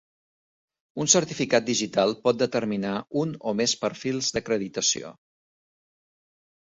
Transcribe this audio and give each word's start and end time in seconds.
Un 1.03 1.09
certificat 1.13 1.67
digital 1.67 2.13
pot 2.23 2.39
determinar 2.39 2.93
un 3.23 3.35
o 3.51 3.53
més 3.59 3.75
perfils 3.83 4.31
d'acreditació. 4.39 5.13